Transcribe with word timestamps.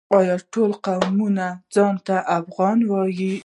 آیا 0.17 0.35
ټول 0.53 0.71
قومونه 0.85 1.45
ځان 1.73 1.95
ته 2.07 2.15
افغان 2.39 2.79
وايي؟ 2.91 3.33